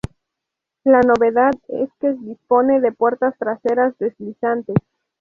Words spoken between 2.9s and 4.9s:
puertas traseras deslizantes.